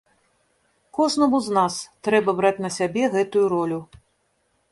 [0.99, 1.75] Кожнаму з нас
[2.09, 3.79] трэба браць на сябе гэтую ролю.